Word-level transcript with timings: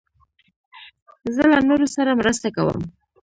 زه 1.35 1.43
له 1.51 1.59
نورو 1.69 1.87
سره 1.95 2.17
مرسته 2.21 2.47
کوم. 2.55 2.79